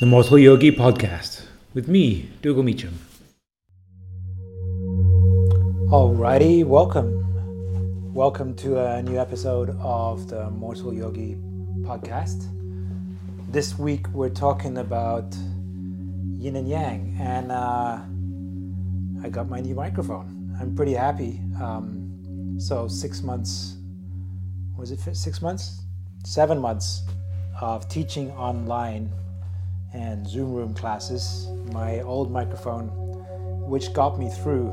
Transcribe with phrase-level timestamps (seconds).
[0.00, 1.42] the Mortal Yogi podcast
[1.74, 2.94] with me, Dhugal Meachem.
[5.90, 7.12] Alrighty, welcome.
[8.14, 11.36] Welcome to a new episode of the Mortal Yogi
[11.82, 12.48] podcast.
[13.52, 15.36] This week we're talking about
[16.32, 17.98] yin and yang, and uh,
[19.22, 20.56] I got my new microphone.
[20.58, 21.42] I'm pretty happy.
[21.60, 23.76] Um, so, six months
[24.78, 25.82] was it six months?
[26.24, 27.02] Seven months
[27.60, 29.12] of teaching online
[29.92, 31.48] and Zoom room classes.
[31.72, 32.88] My old microphone,
[33.68, 34.72] which got me through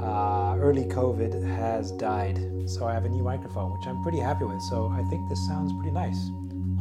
[0.00, 2.38] uh, early COVID, has died.
[2.66, 4.62] So I have a new microphone, which I'm pretty happy with.
[4.62, 6.18] So I think this sounds pretty nice.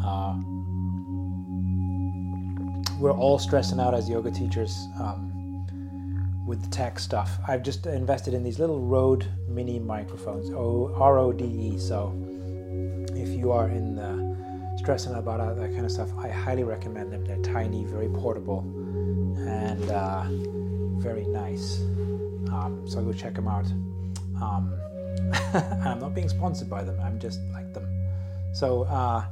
[0.04, 0.36] Uh,
[3.00, 5.66] we're all stressing out as yoga teachers um,
[6.45, 7.40] with the tech stuff.
[7.48, 11.80] I've just invested in these little Rode mini microphones, O R O D E.
[11.80, 12.14] So
[13.16, 14.29] if you are in the
[14.90, 17.24] stressing about that kind of stuff, I highly recommend them.
[17.24, 18.62] They're tiny, very portable,
[19.38, 20.23] and uh,
[21.00, 21.81] very nice.
[22.52, 23.68] Um, so go check them out.
[24.42, 24.73] Um,
[25.86, 27.00] I'm not being sponsored by them.
[27.04, 27.86] I'm just like them.
[28.52, 29.26] So uh,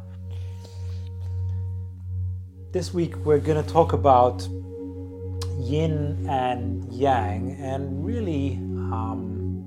[2.72, 4.48] this week we're going to talk about
[5.58, 8.58] yin and yang, and really
[8.94, 9.58] um,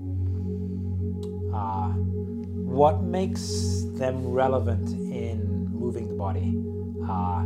[1.52, 5.09] uh, what makes them relevant
[5.90, 6.54] moving the body.
[7.10, 7.42] Uh,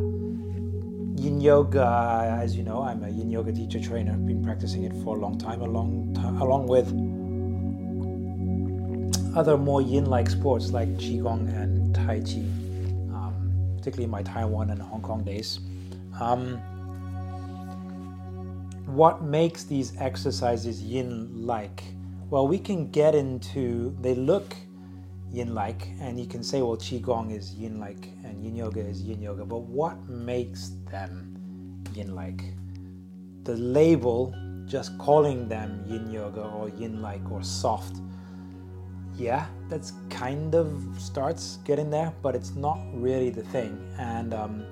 [1.22, 4.12] yin yoga, as you know, I'm a yin yoga teacher trainer.
[4.12, 6.88] I've been practicing it for a long time, along along with
[9.34, 12.44] other more yin-like sports like qigong and tai chi,
[13.16, 13.34] um,
[13.78, 15.60] particularly in my Taiwan and Hong Kong days.
[16.20, 16.58] Um,
[18.84, 21.82] what makes these exercises yin-like?
[22.28, 23.96] Well, we can get into.
[24.02, 24.54] They look
[25.34, 29.44] yin-like, and you can say, well, qigong is yin-like and yin yoga is yin yoga.
[29.44, 31.34] But what makes them
[31.94, 32.42] yin-like?
[33.44, 34.34] The label,
[34.66, 37.96] just calling them yin yoga or yin-like or soft,
[39.16, 43.78] yeah, that's kind of starts getting there, but it's not really the thing.
[43.98, 44.64] And um,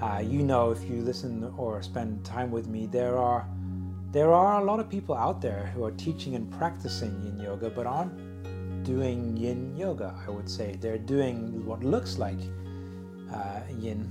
[0.00, 3.46] uh, you know, if you listen or spend time with me, there are
[4.10, 7.70] there are a lot of people out there who are teaching and practicing yin yoga,
[7.70, 8.12] but aren't
[8.84, 10.76] doing yin yoga, I would say.
[10.80, 12.38] They're doing what looks like
[13.32, 14.10] uh, yin.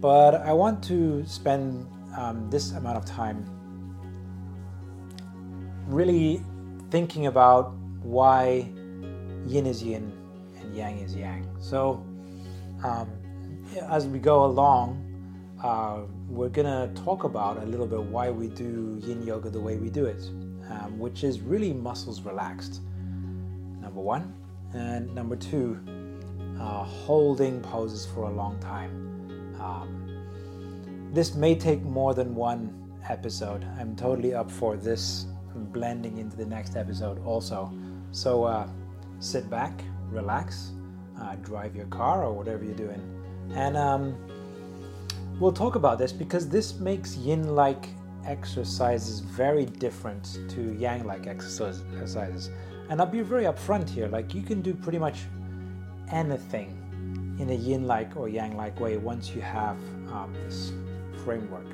[0.00, 1.86] But I want to spend
[2.16, 3.44] um, this amount of time
[5.86, 6.42] really
[6.90, 8.68] thinking about why
[9.46, 10.12] yin is yin
[10.58, 11.48] and yang is yang.
[11.60, 12.04] So,
[12.82, 13.10] um,
[13.88, 15.00] as we go along,
[15.62, 19.76] uh, we're gonna talk about a little bit why we do yin yoga the way
[19.76, 20.22] we do it,
[20.70, 22.80] um, which is really muscles relaxed
[23.84, 24.34] number one.
[24.72, 25.78] And number two,
[26.58, 28.90] uh, holding poses for a long time.
[29.60, 32.72] Um, this may take more than one
[33.08, 33.64] episode.
[33.78, 37.72] I'm totally up for this blending into the next episode also.
[38.10, 38.68] So uh,
[39.20, 40.72] sit back, relax,
[41.20, 43.02] uh, drive your car or whatever you're doing.
[43.54, 44.16] And um,
[45.38, 47.88] we'll talk about this because this makes yin like
[48.26, 52.50] exercises very different to yang like exercises.
[52.88, 54.08] And I'll be very upfront here.
[54.08, 55.20] Like you can do pretty much
[56.10, 59.76] anything in a yin-like or yang-like way once you have
[60.12, 60.72] um, this
[61.24, 61.66] framework.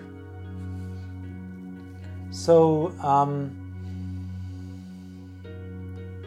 [2.30, 3.56] So um,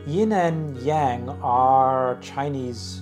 [0.05, 3.01] yin and yang are Chinese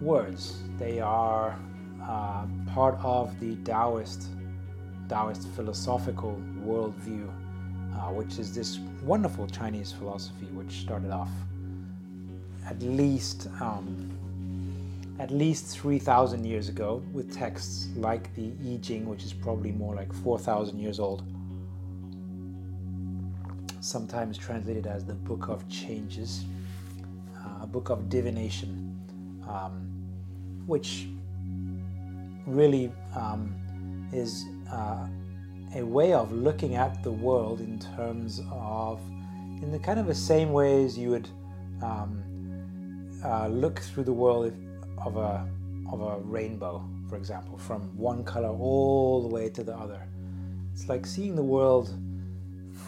[0.00, 0.58] words.
[0.78, 1.58] They are
[2.02, 4.28] uh, part of the Taoist
[5.08, 7.28] Taoist philosophical worldview
[7.94, 11.30] uh, which is this wonderful Chinese philosophy which started off
[12.66, 14.10] at least um,
[15.20, 19.94] at least 3,000 years ago with texts like the I Ching, which is probably more
[19.94, 21.22] like 4,000 years old,
[23.80, 26.46] sometimes translated as the Book of Changes,
[27.36, 28.98] uh, a book of divination,
[29.46, 29.90] um,
[30.66, 31.06] which
[32.46, 33.54] really um,
[34.14, 35.06] is uh,
[35.74, 39.00] a way of looking at the world in terms of,
[39.62, 41.28] in the kind of the same ways you would
[41.82, 42.22] um,
[43.24, 44.52] uh, look through the world
[44.98, 45.48] of a
[45.92, 50.06] of a rainbow, for example, from one color all the way to the other.
[50.72, 51.92] It's like seeing the world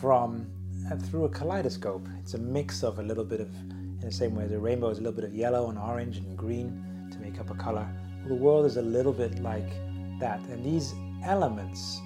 [0.00, 0.46] from
[0.90, 2.06] uh, through a kaleidoscope.
[2.20, 4.98] It's a mix of a little bit of, in the same way the rainbow is
[4.98, 7.88] a little bit of yellow and orange and green to make up a color.
[8.20, 9.68] Well, the world is a little bit like
[10.20, 10.94] that, and these
[11.24, 12.00] elements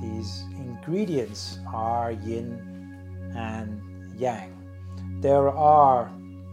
[0.00, 3.80] these ingredients are yin and
[4.18, 4.54] yang.
[5.20, 6.10] There are,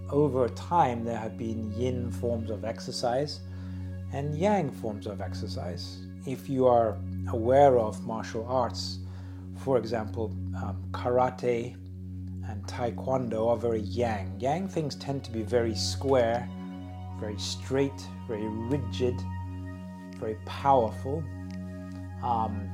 [0.09, 3.41] over time, there have been yin forms of exercise
[4.13, 6.97] and yang forms of exercise if you are
[7.31, 8.99] aware of martial arts,
[9.57, 11.75] for example, um, karate
[12.49, 14.35] and taekwondo are very yang.
[14.39, 16.47] Yang things tend to be very square,
[17.19, 19.15] very straight, very rigid,
[20.19, 21.23] very powerful.
[22.23, 22.69] Um,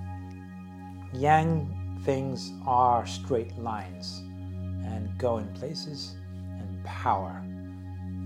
[1.13, 1.67] yang
[2.03, 4.21] things are straight lines
[4.85, 6.15] and go in places
[6.59, 7.43] and power.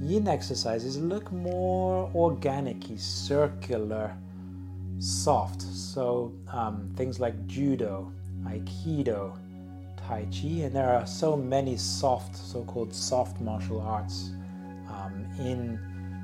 [0.02, 4.16] Yin exercises look more organic, circular,
[5.00, 5.62] soft.
[5.62, 8.12] So um, things like judo,
[8.46, 9.38] aikido,
[9.98, 14.32] tai chi, and there are so many soft, so-called soft martial arts
[14.90, 15.80] um, in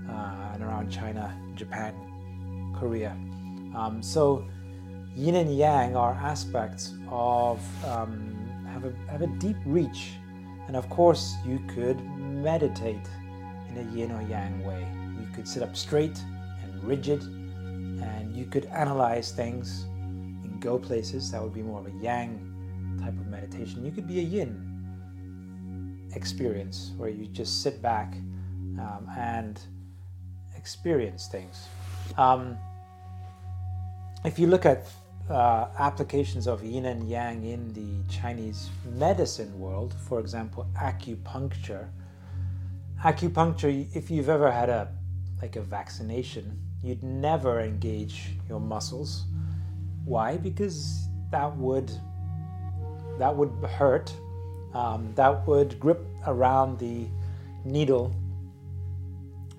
[0.10, 1.94] uh, and around China, Japan,
[2.78, 3.12] Korea.
[3.76, 4.46] Um, so
[5.16, 8.36] yin and yang are aspects of um,
[8.68, 10.14] have a have a deep reach,
[10.68, 13.08] and of course you could meditate
[13.70, 14.86] in a yin or yang way.
[15.20, 16.18] You could sit up straight
[16.64, 19.84] and rigid, and you could analyze things
[20.44, 21.32] and go places.
[21.32, 22.48] That would be more of a yang
[23.00, 23.86] type of meditation.
[23.86, 24.68] You could be a yin
[26.16, 28.14] experience where you just sit back
[28.80, 29.60] um, and
[30.58, 31.68] experience things.
[32.18, 32.58] Um,
[34.24, 34.86] if you look at
[35.30, 41.88] uh, applications of yin and yang in the Chinese medicine world, for example, acupuncture.
[43.04, 44.88] Acupuncture, if you've ever had a
[45.42, 49.26] like a vaccination, you'd never engage your muscles.
[50.06, 50.38] Why?
[50.38, 51.92] Because that would
[53.18, 54.14] that would hurt.
[54.74, 57.08] Um, that would grip around the
[57.66, 58.16] needle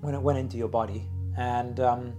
[0.01, 1.07] when it went into your body,
[1.37, 2.13] and um,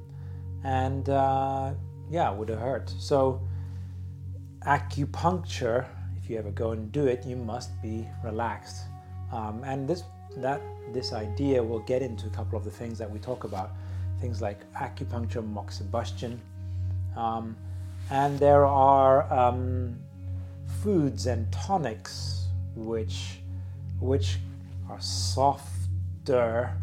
[0.63, 1.73] and uh,
[2.09, 2.93] yeah, would have hurt.
[2.99, 3.41] So,
[4.65, 5.85] acupuncture,
[6.17, 8.85] if you ever go and do it, you must be relaxed.
[9.31, 10.03] Um, and this
[10.37, 10.61] that
[10.93, 13.71] this idea will get into a couple of the things that we talk about,
[14.19, 16.37] things like acupuncture, moxibustion,
[17.15, 17.55] um,
[18.09, 19.95] and there are um,
[20.81, 23.39] foods and tonics which
[23.99, 24.37] which
[24.89, 26.75] are softer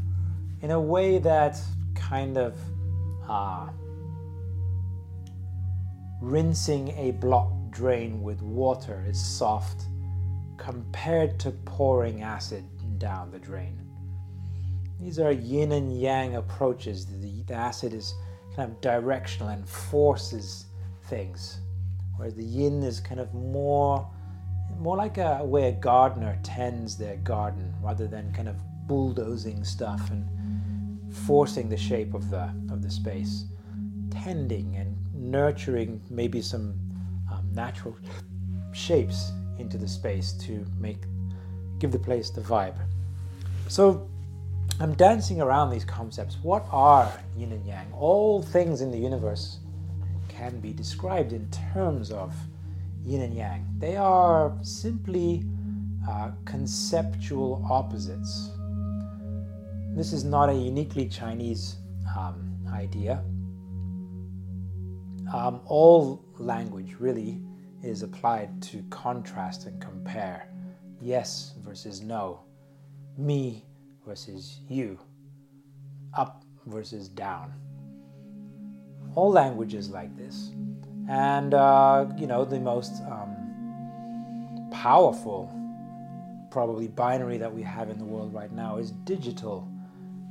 [0.63, 1.61] in a way that
[1.95, 2.57] kind of
[3.29, 3.69] uh,
[6.21, 9.87] rinsing a blocked drain with water is soft
[10.57, 12.65] compared to pouring acid
[12.99, 13.81] down the drain.
[15.01, 17.07] These are yin and yang approaches.
[17.07, 18.15] The, the acid is
[18.55, 20.67] kind of directional and forces
[21.05, 21.61] things,
[22.17, 24.09] whereas the yin is kind of more
[24.79, 28.57] more like a way a gardener tends their garden rather than kind of
[28.87, 30.27] bulldozing stuff and
[31.13, 33.45] forcing the shape of the of the space
[34.11, 36.75] tending and nurturing maybe some
[37.31, 37.97] um, natural
[38.73, 40.99] shapes into the space to make
[41.79, 42.77] give the place the vibe.
[43.69, 44.09] So
[44.81, 46.39] I'm dancing around these concepts.
[46.43, 47.87] What are yin and yang?
[47.93, 49.59] All things in the universe
[50.29, 52.35] can be described in terms of
[53.05, 53.67] yin and yang.
[53.79, 55.45] They are simply
[56.09, 58.51] uh, conceptual opposites.
[59.95, 61.77] This is not a uniquely Chinese
[62.17, 63.23] um, idea
[65.33, 67.41] um, all language really
[67.83, 70.49] is applied to contrast and compare.
[71.01, 72.41] Yes versus no,
[73.17, 73.65] me
[74.07, 74.99] versus you,
[76.15, 77.55] up versus down.
[79.15, 80.51] All languages like this.
[81.09, 85.53] And, uh, you know, the most um, powerful,
[86.51, 89.69] probably binary that we have in the world right now is digital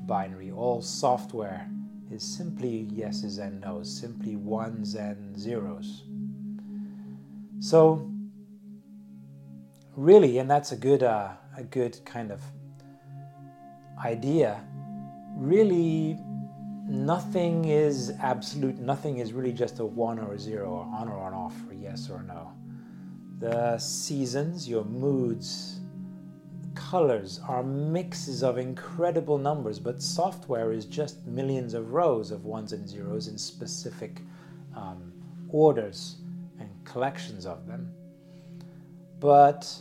[0.05, 0.51] binary.
[0.51, 1.69] All software
[2.11, 6.03] is simply yeses and nos, simply ones and zeros.
[7.59, 8.11] So,
[9.95, 12.41] really, and that's a good, uh, a good kind of
[14.03, 14.61] idea.
[15.35, 16.17] Really,
[16.87, 18.79] nothing is absolute.
[18.79, 21.73] Nothing is really just a one or a zero, or on or on off, or
[21.73, 22.51] yes or no.
[23.39, 25.78] The seasons, your moods,
[26.75, 32.73] colors are mixes of incredible numbers, but software is just millions of rows of ones
[32.73, 34.21] and zeros in specific
[34.75, 35.11] um,
[35.49, 36.17] orders
[36.59, 37.91] and collections of them.
[39.19, 39.71] But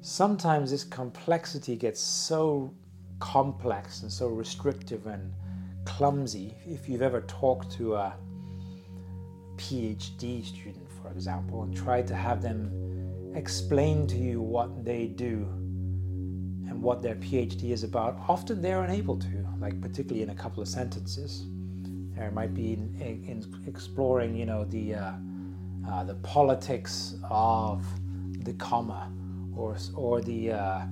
[0.00, 2.74] sometimes this complexity gets so
[3.20, 5.32] complex and so restrictive and
[5.84, 6.54] clumsy.
[6.66, 8.14] If you've ever talked to a
[9.56, 15.46] PhD student, for example, and tried to have them explain to you what they do
[16.82, 20.68] what their PhD is about, often they're unable to, like particularly in a couple of
[20.68, 21.46] sentences.
[22.14, 25.12] There might be in, in exploring, you know, the uh,
[25.88, 27.84] uh, the politics of
[28.44, 29.10] the comma,
[29.56, 30.82] or or the uh,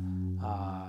[0.43, 0.87] uh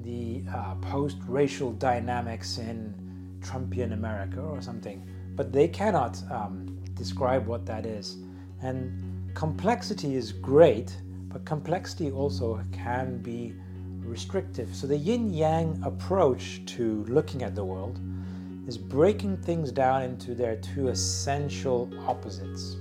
[0.00, 2.94] the uh, post-racial dynamics in
[3.40, 5.02] Trumpian America or something,
[5.34, 8.18] but they cannot um, describe what that is.
[8.62, 10.94] And complexity is great,
[11.28, 13.54] but complexity also can be
[14.04, 14.74] restrictive.
[14.74, 18.00] So the yin yang approach to looking at the world
[18.66, 22.76] is breaking things down into their two essential opposites.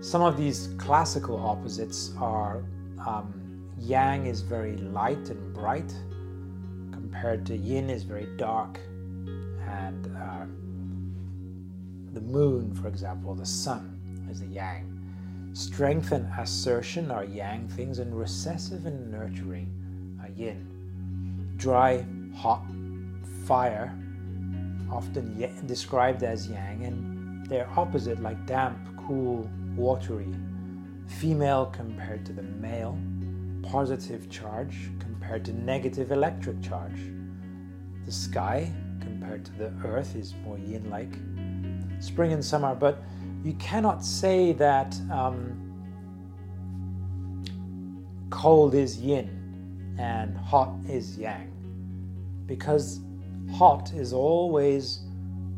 [0.00, 2.62] Some of these classical opposites are
[3.04, 3.34] um,
[3.78, 5.92] yang is very light and bright,
[6.92, 8.78] compared to yin is very dark,
[9.68, 10.46] and uh,
[12.12, 15.05] the moon, for example, the sun is the yang.
[15.56, 19.72] Strength and assertion are yang things, and recessive and nurturing
[20.20, 20.68] are yin.
[21.56, 22.62] Dry, hot,
[23.46, 23.96] fire,
[24.92, 25.34] often
[25.64, 30.28] described as yang, and they're opposite, like damp, cool, watery.
[31.06, 32.98] Female compared to the male,
[33.62, 37.00] positive charge compared to negative electric charge.
[38.04, 38.70] The sky
[39.00, 41.14] compared to the earth is more yin like.
[42.02, 43.02] Spring and summer, but
[43.46, 45.54] you cannot say that um,
[48.28, 51.52] cold is yin and hot is yang
[52.46, 52.98] because
[53.52, 55.02] hot is always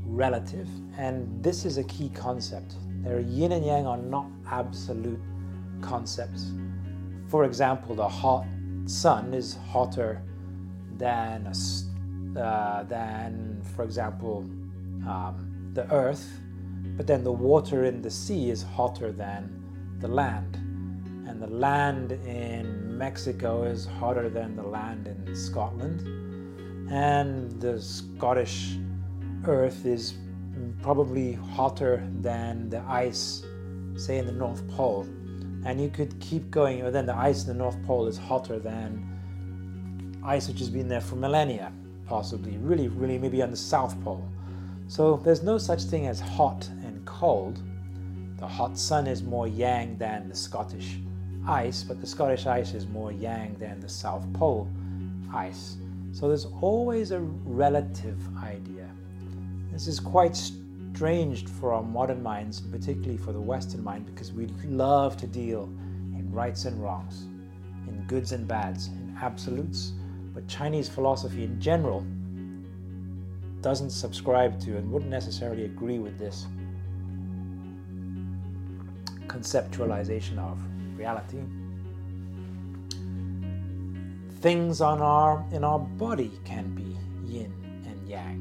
[0.04, 0.68] relative,
[0.98, 2.74] and this is a key concept.
[3.02, 5.20] Their yin and yang are not absolute
[5.80, 6.52] concepts.
[7.28, 8.44] For example, the hot
[8.84, 10.22] sun is hotter
[10.98, 14.40] than a, uh, than, for example,
[15.06, 16.28] um, the earth,
[16.96, 19.62] but then the water in the sea is hotter than
[20.00, 20.56] the land,
[21.26, 26.28] and the land in Mexico is hotter than the land in Scotland
[26.90, 28.76] and the Scottish
[29.46, 30.14] earth is
[30.82, 33.42] probably hotter than the ice,
[33.96, 35.02] say, in the North Pole.
[35.64, 38.58] And you could keep going, but then the ice in the North Pole is hotter
[38.58, 39.04] than
[40.24, 41.72] ice which has been there for millennia,
[42.06, 44.26] possibly, really, really, maybe on the South Pole.
[44.88, 47.60] So there's no such thing as hot and cold.
[48.38, 50.96] The hot sun is more yang than the Scottish
[51.46, 54.66] ice, but the Scottish ice is more yang than the South Pole
[55.32, 55.76] ice.
[56.12, 58.88] So there's always a relative idea.
[59.70, 64.46] This is quite strange for our modern minds, particularly for the Western mind, because we
[64.64, 65.64] love to deal
[66.16, 67.26] in rights and wrongs,
[67.86, 69.92] in goods and bads, in absolutes.
[70.32, 72.06] But Chinese philosophy in general
[73.68, 76.46] doesn't subscribe to and wouldn't necessarily agree with this
[79.26, 80.58] conceptualization of
[80.96, 81.36] reality.
[84.40, 86.96] Things on our in our body can be
[87.30, 87.52] yin
[87.84, 88.38] and yang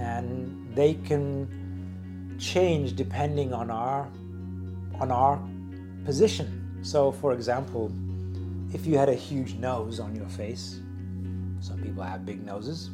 [0.00, 4.08] and they can change depending on our
[4.98, 5.38] on our
[6.04, 6.80] position.
[6.82, 7.92] So for example
[8.74, 10.80] if you had a huge nose on your face
[11.60, 12.90] some people have big noses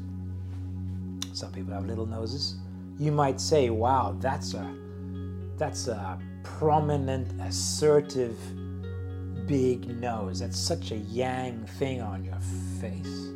[1.33, 2.57] some people have little noses
[2.99, 4.75] you might say wow that's a
[5.57, 8.37] that's a prominent assertive
[9.47, 10.41] big nose.
[10.41, 12.39] That's such a yang thing on your
[12.81, 13.29] face.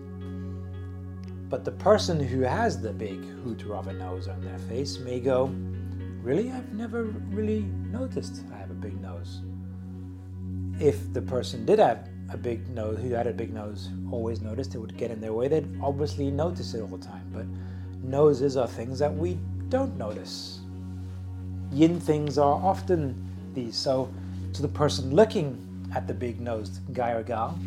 [1.49, 5.21] But the person who has the big hooter of a nose on their face may
[5.21, 5.55] go,
[6.23, 6.51] Really?
[6.51, 7.61] I've never really
[7.93, 9.43] noticed I have a big nose.
[10.81, 14.75] If the person did have a big nose, who had a big nose, always noticed
[14.75, 17.31] it would get in their way, they'd obviously notice it all the time.
[17.33, 17.47] But
[18.07, 20.61] noses are things that we don't notice.
[21.73, 23.15] Yin things are often
[23.55, 23.77] these.
[23.77, 24.09] So,
[24.53, 25.61] to the person looking
[25.95, 27.59] at the big nosed guy or gal.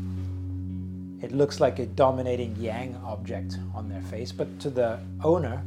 [1.21, 5.61] It looks like a dominating yang object on their face, but to the owner,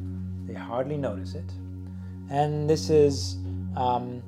[0.47, 1.45] they hardly notice it.
[2.31, 3.37] And this is
[3.76, 4.23] um,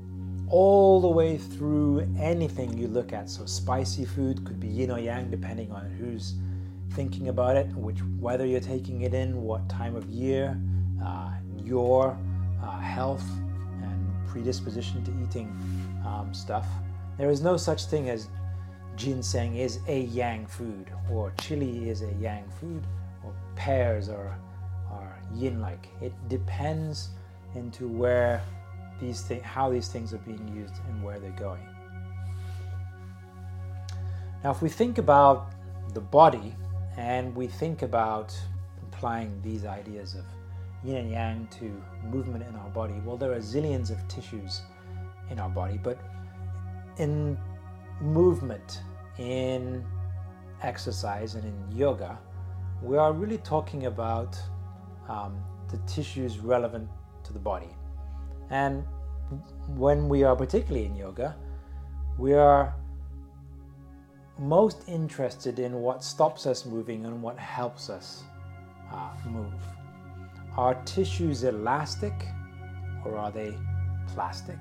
[0.51, 3.31] all the way through anything you look at.
[3.31, 6.35] So, spicy food could be yin or yang depending on who's
[6.95, 10.59] thinking about it, which whether you're taking it in, what time of year,
[11.05, 11.33] uh,
[11.63, 12.17] your
[12.63, 13.25] uh, health
[13.83, 15.49] and predisposition to eating
[16.07, 16.67] um, stuff.
[17.19, 18.29] There is no such thing as
[18.97, 22.85] ginseng is a yang food, or chili is a yang food,
[23.25, 24.39] or pears are,
[24.91, 25.89] are yin like.
[26.01, 27.11] It depends
[27.55, 28.43] into where
[29.01, 31.67] these things, how these things are being used and where they're going.
[34.43, 35.53] Now, if we think about
[35.95, 36.55] the body
[37.04, 38.34] and we think about
[38.82, 40.25] applying these ideas of
[40.82, 41.66] yin and yang to
[42.11, 44.62] movement in our body, well, there are zillions of tissues
[45.30, 45.99] in our body, but
[46.96, 47.37] in
[48.00, 48.80] movement,
[49.18, 49.84] in
[50.62, 52.18] exercise, and in yoga,
[52.82, 54.38] we are really talking about
[55.11, 55.37] um,
[55.70, 56.88] the tissues relevant
[57.23, 57.76] to the body.
[58.49, 58.82] And
[59.76, 61.37] when we are particularly in yoga,
[62.18, 62.75] we are
[64.38, 68.25] most interested in what stops us moving and what helps us
[68.93, 69.53] uh, move.
[70.57, 72.26] Are tissues elastic
[73.05, 73.57] or are they
[74.09, 74.59] plastic?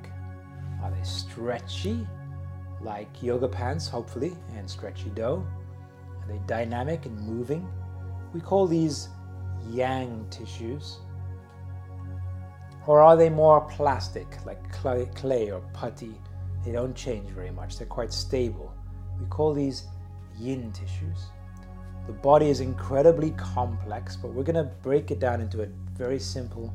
[0.81, 2.07] Are they stretchy,
[2.81, 5.45] like yoga pants, hopefully, and stretchy dough?
[6.21, 7.67] Are they dynamic and moving?
[8.33, 9.09] We call these
[9.69, 10.97] yang tissues.
[12.85, 16.19] Or are they more plastic, like clay, clay or putty?
[16.65, 18.73] They don't change very much, they're quite stable.
[19.19, 19.85] We call these
[20.37, 21.27] yin tissues.
[22.07, 25.67] The body is incredibly complex, but we're going to break it down into a
[25.97, 26.73] very simple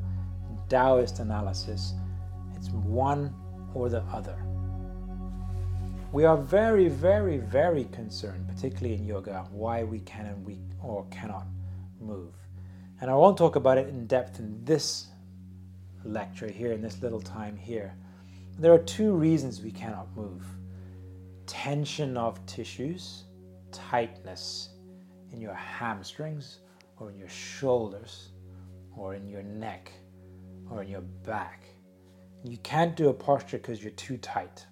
[0.69, 1.93] Taoist analysis.
[2.55, 3.33] It's one
[3.73, 4.37] or the other.
[6.11, 11.05] We are very, very, very concerned, particularly in yoga, why we can and we or
[11.11, 11.47] cannot
[11.99, 12.33] move.
[13.01, 15.07] And I won't talk about it in depth in this
[16.03, 17.95] lecture here, in this little time here.
[18.57, 20.45] There are two reasons we cannot move
[21.49, 23.23] tension of tissues,
[23.71, 24.69] tightness
[25.33, 26.59] in your hamstrings
[26.97, 28.29] or in your shoulders
[28.95, 29.91] or in your neck
[30.69, 31.63] or in your back.
[32.43, 34.63] You can't do a posture because you're too tight.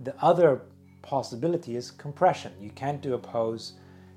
[0.00, 0.60] The other
[1.00, 2.52] possibility is compression.
[2.60, 3.72] You can't do a pose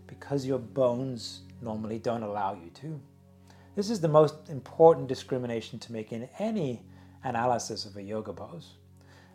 [0.05, 2.99] because your bones normally don't allow you to.
[3.77, 6.81] This is the most important discrimination to make in any
[7.23, 8.73] analysis of a yoga pose.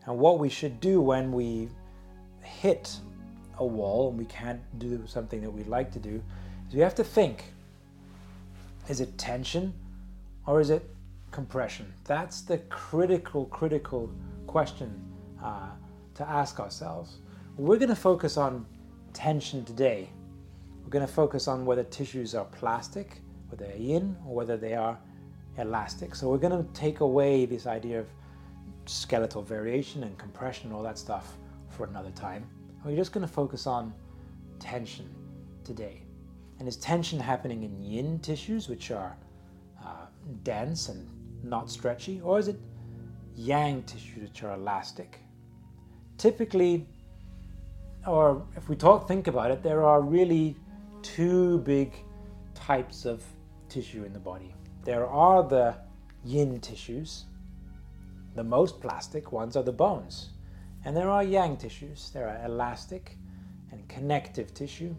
[0.06, 1.68] And what we should do when we
[2.42, 2.96] hit
[3.58, 6.22] a wall and we can't do something that we'd like to do
[6.68, 7.52] is we have to think
[8.88, 9.74] is it tension
[10.46, 10.88] or is it
[11.32, 11.92] compression?
[12.04, 14.10] That's the critical, critical
[14.46, 15.02] question
[15.42, 15.70] uh,
[16.14, 17.18] to ask ourselves.
[17.56, 18.64] We're going to focus on
[19.12, 20.08] tension today.
[20.84, 24.74] We're going to focus on whether tissues are plastic, whether they're yin, or whether they
[24.74, 24.96] are
[25.58, 26.14] elastic.
[26.14, 28.06] So we're going to take away this idea of
[28.86, 31.36] skeletal variation and compression and all that stuff
[31.70, 32.46] for another time.
[32.84, 33.92] We're just going to focus on
[34.58, 35.08] tension
[35.64, 36.02] today.
[36.58, 39.16] And is tension happening in yin tissues, which are
[39.84, 40.06] uh,
[40.42, 41.08] dense and
[41.42, 42.58] not stretchy, or is it
[43.34, 45.18] yang tissues, which are elastic?
[46.16, 46.86] Typically,
[48.06, 50.56] or if we talk, think about it, there are really
[51.02, 51.92] two big
[52.54, 53.22] types of
[53.68, 54.54] tissue in the body.
[54.84, 55.74] There are the
[56.24, 57.24] yin tissues,
[58.36, 60.30] the most plastic ones are the bones.
[60.84, 63.16] And there are yang tissues, there are elastic
[63.72, 64.94] and connective tissue.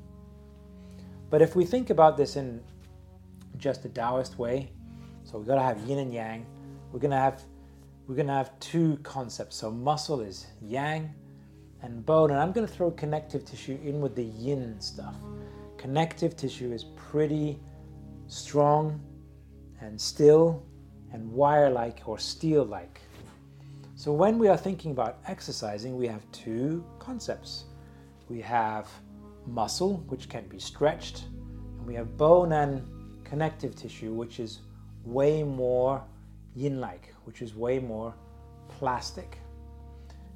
[1.29, 2.61] But if we think about this in
[3.57, 4.71] just a Taoist way,
[5.23, 6.45] so we've got to have yin and yang,
[6.91, 7.41] we're going to have
[8.07, 9.57] we're to have two concepts.
[9.57, 11.13] So muscle is yang
[11.81, 15.15] and bone, and I'm going to throw connective tissue in with the yin stuff.
[15.77, 17.59] Connective tissue is pretty
[18.27, 19.01] strong
[19.81, 20.63] and still
[21.11, 23.01] and wire like or steel like.
[23.97, 27.63] So, when we are thinking about exercising, we have two concepts.
[28.29, 28.87] We have
[29.47, 32.87] muscle, which can be stretched, and we have bone and
[33.23, 34.59] connective tissue, which is
[35.03, 36.03] way more
[36.53, 38.13] yin like, which is way more
[38.67, 39.39] plastic.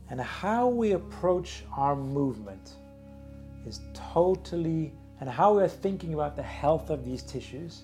[0.10, 2.78] And how we approach our movement
[3.68, 7.84] is totally, and how we're thinking about the health of these tissues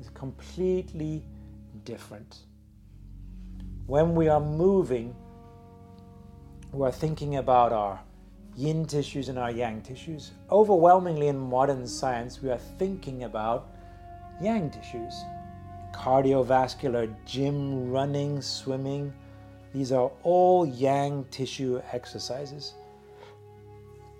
[0.00, 1.24] is completely
[1.84, 2.40] different
[3.92, 5.14] when we are moving,
[6.72, 8.00] we're thinking about our
[8.56, 10.30] yin tissues and our yang tissues.
[10.50, 13.68] Overwhelmingly in modern science, we are thinking about
[14.40, 15.12] yang tissues.
[15.92, 19.12] Cardiovascular, gym, running, swimming,
[19.74, 22.72] these are all yang tissue exercises.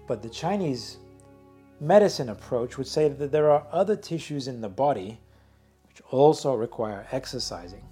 [0.07, 0.99] But the Chinese
[1.81, 5.19] medicine approach would say that there are other tissues in the body
[5.89, 7.89] which also require exercising.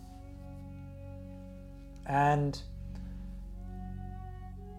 [2.11, 2.61] And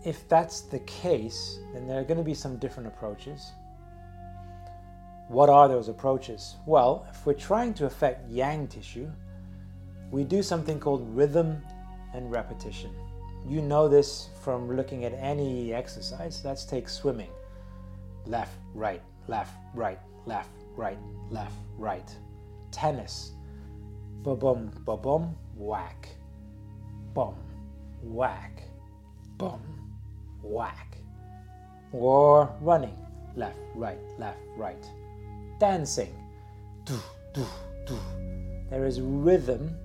[0.03, 3.53] if that's the case, then there are going to be some different approaches.
[5.29, 6.57] What are those approaches?
[6.65, 9.09] Well, if we're trying to affect yang tissue,
[10.11, 11.63] we do something called rhythm
[12.13, 12.93] and repetition.
[13.47, 16.41] You know this from looking at any exercise.
[16.43, 17.31] Let's take swimming.
[18.25, 20.97] Left, right, left, right, left, right,
[21.29, 22.13] left, right.
[22.71, 23.31] Tennis.
[24.21, 26.09] Ba bum, ba bum, whack
[27.13, 27.35] bum,
[28.01, 28.63] whack,
[29.37, 29.61] bum,
[30.41, 30.97] whack.
[31.91, 32.97] Or running,
[33.35, 34.85] left, right, left, right.
[35.59, 36.13] Dancing,
[36.85, 36.97] do,
[37.33, 37.45] do,
[37.85, 37.97] do.
[38.69, 39.75] There is rhythm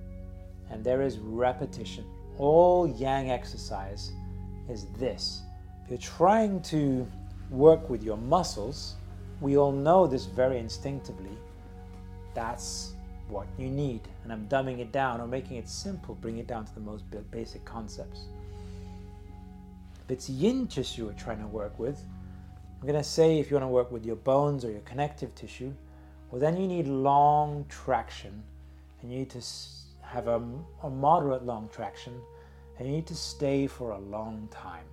[0.69, 2.05] and there is repetition.
[2.37, 4.11] All yang exercise
[4.69, 5.41] is this.
[5.83, 7.07] If you're trying to
[7.49, 8.95] work with your muscles,
[9.41, 11.37] we all know this very instinctively.
[12.33, 12.93] That's
[13.29, 14.01] what you need.
[14.23, 17.03] And I'm dumbing it down or making it simple, bring it down to the most
[17.31, 18.21] basic concepts.
[20.05, 22.01] If it's yin tissue you're trying to work with,
[22.79, 25.33] I'm going to say if you want to work with your bones or your connective
[25.35, 25.73] tissue,
[26.31, 28.43] well, then you need long traction
[29.01, 29.41] and you need to
[30.01, 30.41] have a,
[30.83, 32.13] a moderate long traction,
[32.77, 34.85] and you need to stay for a long time.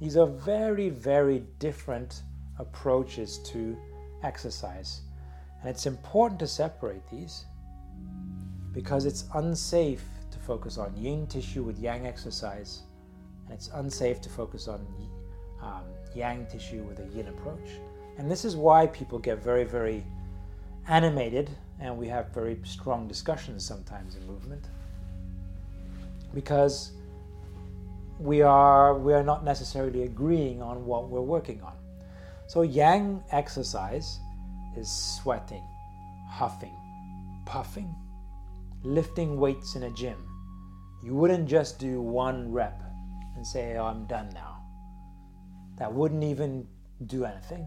[0.00, 2.22] These are very, very different
[2.58, 3.76] approaches to
[4.22, 5.02] exercise.
[5.62, 7.44] And it's important to separate these
[8.72, 12.80] because it's unsafe to focus on yin tissue with yang exercise,
[13.44, 14.84] and it's unsafe to focus on
[15.62, 15.84] um,
[16.16, 17.78] yang tissue with a yin approach.
[18.18, 20.04] And this is why people get very, very
[20.88, 21.48] animated,
[21.78, 24.66] and we have very strong discussions sometimes in movement
[26.34, 26.92] because
[28.18, 31.74] we are we are not necessarily agreeing on what we're working on.
[32.46, 34.18] So yang exercise
[34.76, 35.62] is sweating,
[36.28, 36.74] huffing,
[37.46, 37.94] puffing,
[38.82, 40.16] lifting weights in a gym.
[41.04, 42.82] You wouldn't just do one rep
[43.36, 44.58] and say, oh, I'm done now.
[45.78, 46.66] That wouldn't even
[47.06, 47.66] do anything.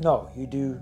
[0.00, 0.80] No, you do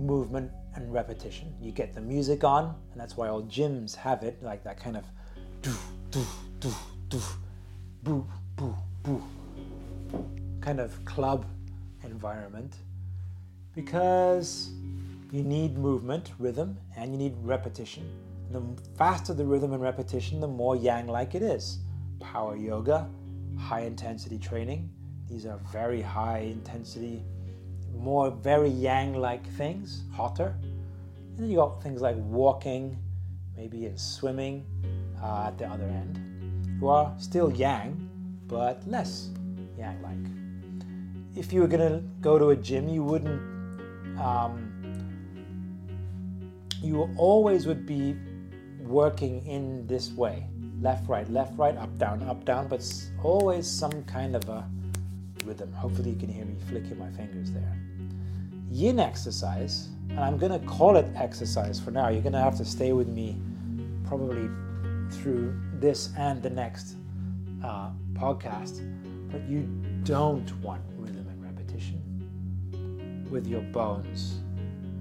[0.00, 1.54] movement and repetition.
[1.60, 4.96] You get the music on, and that's why all gyms have it, like that kind
[4.96, 5.04] of
[5.62, 5.74] doo,
[6.10, 6.24] doo,
[6.60, 6.74] doo,
[7.08, 7.20] doo,
[8.02, 9.22] boo, boo, boo
[10.60, 11.46] kind of club
[12.04, 12.76] environment
[13.78, 14.72] because
[15.30, 18.10] you need movement, rhythm, and you need repetition.
[18.50, 18.60] the
[18.96, 21.78] faster the rhythm and repetition, the more yang like it is.
[22.18, 23.08] Power yoga,
[23.56, 24.90] high intensity training,
[25.30, 27.22] these are very high intensity,
[27.94, 30.56] more very yang like things, hotter.
[31.36, 32.98] And then you got things like walking,
[33.56, 34.66] maybe in swimming
[35.22, 36.18] uh, at the other end,
[36.80, 38.10] who are still yang,
[38.48, 39.28] but less
[39.78, 40.26] yang like.
[41.36, 43.57] If you were going to go to a gym, you wouldn't
[44.20, 44.74] um,
[46.82, 48.16] you always would be
[48.80, 50.46] working in this way
[50.80, 52.84] left, right, left, right, up, down, up, down, but
[53.22, 54.68] always some kind of a
[55.44, 55.72] rhythm.
[55.72, 57.76] Hopefully, you can hear me flicking my fingers there.
[58.70, 62.08] Yin exercise, and I'm going to call it exercise for now.
[62.08, 63.40] You're going to have to stay with me
[64.06, 64.48] probably
[65.10, 66.96] through this and the next
[67.64, 68.82] uh, podcast,
[69.30, 69.62] but you
[70.04, 70.82] don't want
[73.30, 74.40] with your bones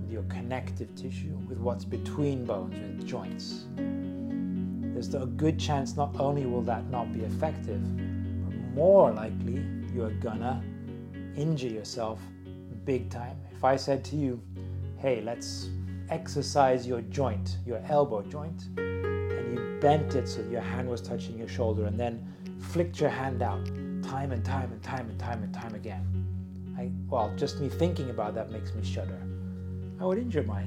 [0.08, 3.66] with your connective tissue, with what's between bones, with joints.
[3.76, 7.82] There's a good chance not only will that not be effective,
[8.46, 10.63] but more likely you are gonna
[11.36, 12.22] injure yourself
[12.86, 13.38] big time.
[13.54, 14.42] If I said to you,
[14.98, 15.70] hey, let's
[16.10, 21.38] exercise your joint, your elbow joint, and you bent it so your hand was touching
[21.38, 22.26] your shoulder and then
[22.60, 23.66] flicked your hand out
[24.02, 26.37] time and time and time and time and time again.
[26.78, 29.20] I, well, just me thinking about that makes me shudder.
[30.00, 30.63] I would injure my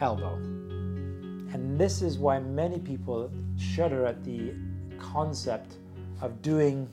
[0.00, 0.34] elbow.
[0.34, 4.52] And this is why many people shudder at the
[4.98, 5.76] concept
[6.20, 6.88] of doing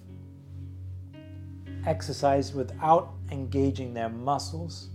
[1.87, 4.89] exercise without engaging their muscles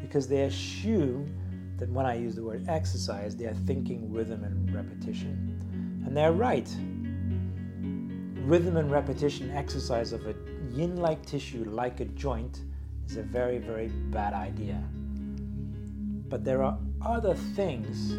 [0.00, 1.30] because they assume
[1.76, 6.02] that when I use the word exercise, they are thinking rhythm and repetition.
[6.06, 6.68] And they're right.
[8.46, 10.34] Rhythm and repetition exercise of a
[10.70, 12.60] yin like tissue, like a joint,
[13.10, 14.80] is a very, very bad idea.
[16.28, 18.12] But there are other things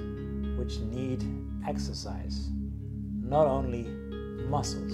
[0.60, 1.24] which need
[1.66, 2.50] exercise,
[3.24, 3.84] not only
[4.50, 4.94] muscles.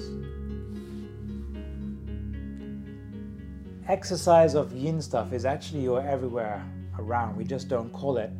[3.87, 6.63] Exercise of yin stuff is actually you're everywhere
[6.99, 7.35] around.
[7.35, 8.31] We just don't call it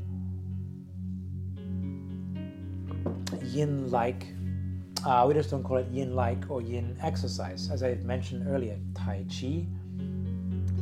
[3.43, 4.28] yin like.
[5.06, 7.72] Uh, we just don't call it yin like or yin exercise.
[7.72, 9.65] As I mentioned earlier, Tai Chi,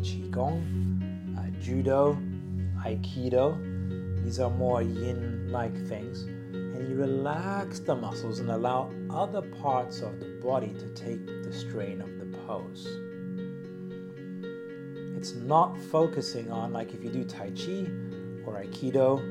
[0.05, 0.61] Qigong,
[1.37, 2.17] uh, Judo,
[2.85, 3.75] Aikido
[4.25, 6.23] these are more yin like things.
[6.23, 11.53] And you relax the muscles and allow other parts of the body to take the
[11.53, 12.87] strain of the pose.
[15.15, 17.85] It's not focusing on, like if you do Tai Chi
[18.47, 19.21] or Aikido,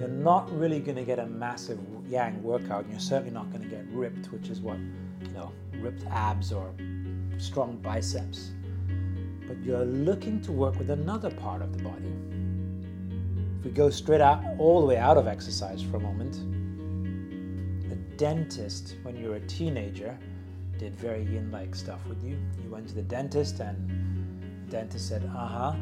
[0.00, 2.82] you're not really going to get a massive yang workout.
[2.82, 4.78] And you're certainly not going to get ripped, which is what,
[5.22, 6.74] you know, ripped abs or
[7.38, 8.50] strong biceps.
[9.50, 12.14] But you're looking to work with another part of the body
[13.60, 16.32] if we go straight out, all the way out of exercise for a moment,
[17.90, 20.18] the dentist, when you were a teenager,
[20.78, 22.38] did very yin like stuff with you.
[22.64, 25.74] You went to the dentist, and the dentist said, "Uh huh,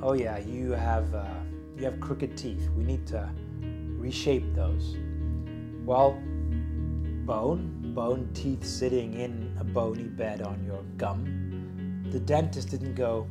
[0.00, 1.26] oh yeah, you have uh,
[1.76, 2.70] you have crooked teeth.
[2.74, 3.28] We need to
[3.98, 4.96] reshape those."
[5.84, 6.12] Well,
[7.26, 11.37] bone, bone teeth sitting in a bony bed on your gum.
[12.10, 13.26] The dentist didn't go,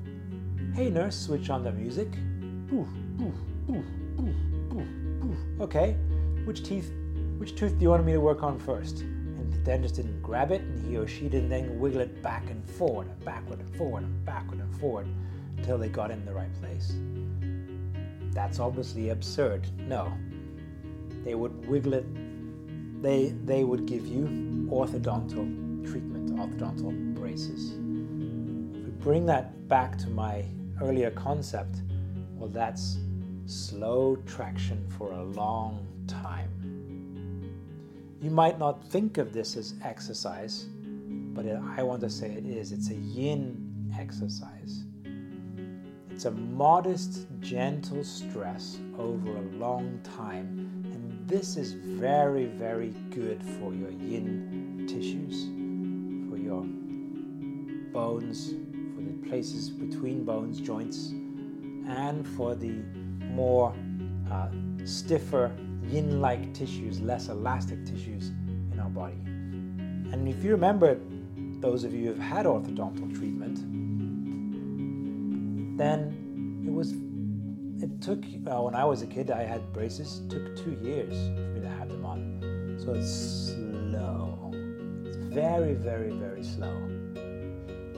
[0.74, 2.10] "Hey nurse, switch on the music."
[2.72, 2.88] Ooh,
[3.22, 3.34] ooh,
[5.60, 5.96] Okay,
[6.46, 6.92] which teeth,
[7.40, 9.02] which tooth do you want me to work on first?
[9.02, 12.50] And the dentist didn't grab it, and he or she didn't then wiggle it back
[12.52, 15.08] and forward, and backward and forward, and backward and forward
[15.58, 16.94] until they got in the right place.
[18.34, 19.68] That's obviously absurd.
[19.88, 20.12] No.
[21.24, 22.06] they would wiggle it.
[23.02, 24.28] They they would give you
[24.70, 25.46] orthodontal
[25.90, 27.74] treatment, orthodontal braces.
[29.00, 30.46] Bring that back to my
[30.82, 31.82] earlier concept,
[32.36, 32.98] well, that's
[33.46, 36.50] slow traction for a long time.
[38.22, 40.66] You might not think of this as exercise,
[41.34, 42.72] but it, I want to say it is.
[42.72, 44.84] It's a yin exercise.
[46.10, 53.44] It's a modest, gentle stress over a long time, and this is very, very good
[53.44, 55.44] for your yin tissues,
[56.30, 56.64] for your
[57.94, 58.56] bones,
[59.30, 61.10] places between bones, joints,
[61.88, 62.84] and for the
[63.22, 63.74] more
[64.32, 64.50] uh,
[64.86, 65.52] stiffer
[65.84, 68.30] yin like tissues, less elastic tissues
[68.72, 69.18] in our body.
[70.12, 71.00] And if you remember,
[71.60, 73.58] those of you who have had orthodontal treatment,
[75.78, 76.94] then it was,
[77.82, 81.14] it took, uh, when I was a kid, I had braces, it took two years
[81.36, 82.78] for me to have them on.
[82.84, 84.52] So it's slow.
[85.06, 86.97] It's very, very, very slow.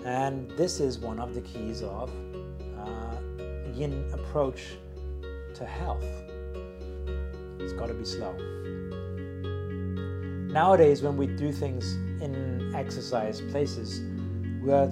[0.10, 2.10] And this is one of the keys of
[2.80, 3.18] uh,
[3.76, 4.60] yin approach
[5.54, 6.04] to health.
[7.60, 8.34] It's got to be slow.
[10.52, 11.94] Nowadays, when we do things
[12.24, 14.02] in exercise places,
[14.64, 14.92] we're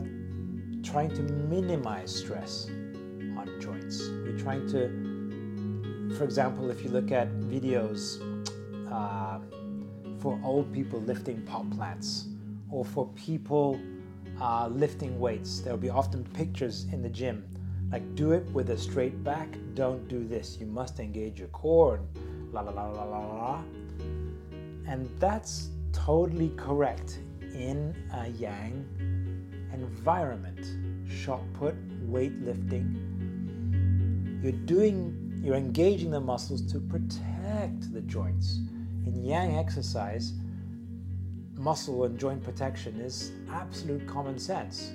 [0.84, 4.08] trying to minimize stress on joints.
[4.24, 8.22] We're trying to, for example, if you look at videos
[8.92, 9.40] uh,
[10.20, 12.28] for old people lifting pot plants
[12.70, 13.82] or for people
[14.42, 17.44] uh, lifting weights, there'll be often pictures in the gym
[17.92, 20.58] like do it with a straight back, don't do this.
[20.60, 23.64] You must engage your core and la la la la la la.
[24.88, 28.86] And that's totally correct in a yang
[29.74, 30.60] environment.
[31.10, 31.76] Shot put,
[32.12, 32.96] weightlifting.
[34.44, 38.60] You're doing, you're engaging the muscles to protect the joints.
[39.06, 40.34] In yang exercise,
[41.58, 44.94] muscle and joint protection is absolute common sense.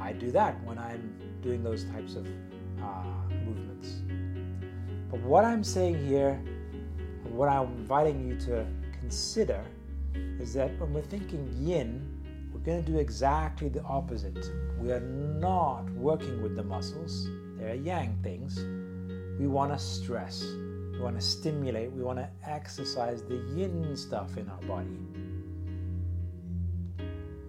[0.00, 2.26] I do that when I'm doing those types of
[2.82, 3.04] uh,
[3.44, 4.02] movements.
[5.10, 6.40] But what I'm saying here,
[7.24, 8.66] what I'm inviting you to
[9.00, 9.64] consider,
[10.38, 12.06] is that when we're thinking yin,
[12.52, 14.50] we're going to do exactly the opposite.
[14.78, 18.58] We are not working with the muscles, they're yang things.
[19.40, 20.42] We want to stress,
[20.92, 24.98] we want to stimulate, we want to exercise the yin stuff in our body.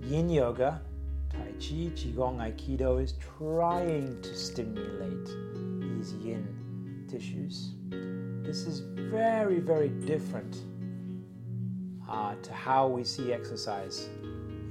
[0.10, 0.82] Yin yoga
[1.30, 5.28] Tai Chi, Qigong, Aikido is trying to stimulate
[5.80, 7.76] these yin tissues.
[8.42, 10.64] This is very, very different
[12.10, 14.10] uh, to how we see exercise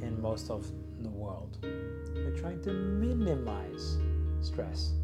[0.03, 0.66] in most of
[1.03, 1.59] the world.
[1.62, 3.96] We're trying to minimize
[4.40, 4.94] stress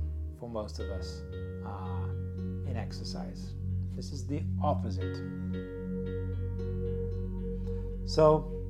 [0.41, 1.23] for most of us
[1.65, 3.53] uh, in exercise.
[3.95, 5.17] This is the opposite.
[8.05, 8.64] So,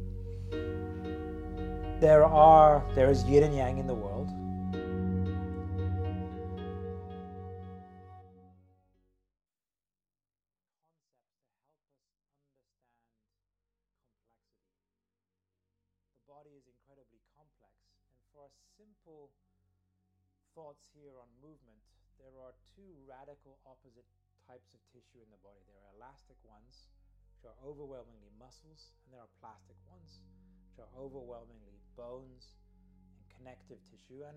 [2.04, 4.28] there are there is yin and yang in the world.
[4.28, 4.36] The
[16.28, 17.72] body is incredibly complex,
[18.12, 19.32] and for simple
[20.52, 21.80] thoughts here on movement,
[22.20, 24.04] there are two radical opposite
[24.44, 25.64] types of tissue in the body.
[25.64, 26.92] There are elastic ones,
[27.32, 30.20] which are overwhelmingly muscles, and there are plastic ones,
[30.74, 32.48] which are overwhelmingly bones
[33.16, 34.22] and connective tissue.
[34.26, 34.36] And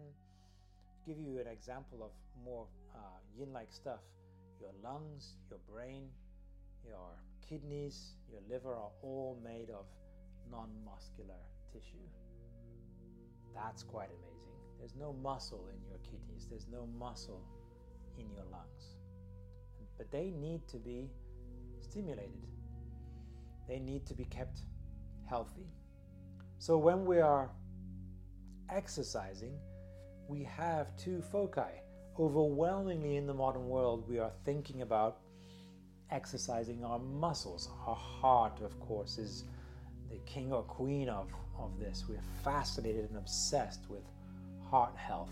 [1.06, 2.12] give you an example of
[2.44, 3.00] more uh,
[3.38, 4.02] yin like stuff
[4.60, 6.10] your lungs, your brain,
[6.84, 7.12] your
[7.48, 9.86] kidneys, your liver are all made of
[10.52, 11.40] non muscular
[11.72, 12.08] tissue.
[13.54, 14.58] That's quite amazing.
[14.80, 17.44] There's no muscle in your kidneys, there's no muscle
[18.18, 18.96] in your lungs.
[19.98, 21.10] But they need to be
[21.82, 22.48] stimulated,
[23.68, 24.62] they need to be kept
[25.30, 25.68] healthy.
[26.60, 27.50] So when we are
[28.70, 29.54] exercising,
[30.28, 31.62] we have two foci.
[32.20, 35.20] Overwhelmingly in the modern world, we are thinking about
[36.10, 37.70] exercising our muscles.
[37.86, 39.44] Our heart, of course, is
[40.10, 42.06] the king or queen of, of this.
[42.10, 44.04] We're fascinated and obsessed with
[44.70, 45.30] heart health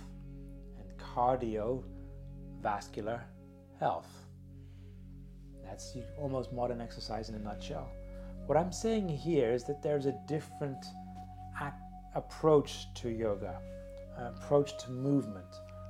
[0.78, 0.88] and
[2.64, 3.22] cardiovascular
[3.80, 4.08] health.
[5.64, 7.90] That's almost modern exercise in a nutshell.
[8.46, 10.86] What I'm saying here is that there's a different
[12.16, 13.60] approach to yoga,
[14.18, 15.46] approach to movement,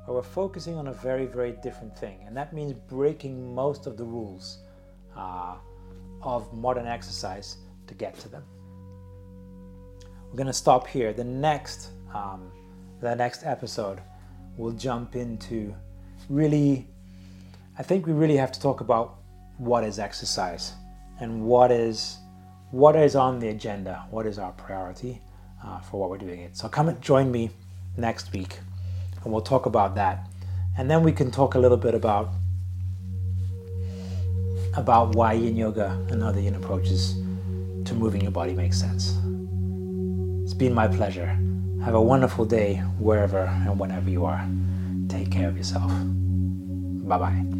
[0.05, 2.19] where we're focusing on a very, very different thing.
[2.25, 4.59] And that means breaking most of the rules
[5.15, 5.55] uh,
[6.21, 8.43] of modern exercise to get to them.
[10.29, 11.13] We're going to stop here.
[11.13, 12.51] The next, um,
[12.99, 14.01] the next episode,
[14.57, 15.73] we'll jump into
[16.29, 16.87] really.
[17.77, 19.17] I think we really have to talk about
[19.57, 20.73] what is exercise
[21.19, 22.17] and what is
[22.71, 25.21] what is on the agenda, what is our priority
[25.65, 26.55] uh, for what we're doing it.
[26.55, 27.51] So come and join me
[27.97, 28.59] next week,
[29.23, 30.27] and we'll talk about that,
[30.77, 32.29] and then we can talk a little bit about
[34.77, 37.13] about why yin yoga and other yin approaches
[37.85, 39.17] to moving your body makes sense.
[40.43, 41.37] It's been my pleasure.
[41.83, 44.45] Have a wonderful day wherever and whenever you are.
[45.07, 45.91] Take care of yourself.
[47.07, 47.54] Bye bye.